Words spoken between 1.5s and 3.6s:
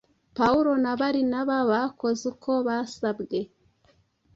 bakoze uko basabwe